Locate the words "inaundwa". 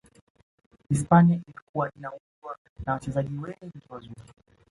1.93-2.57